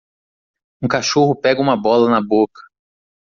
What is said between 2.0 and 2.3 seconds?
na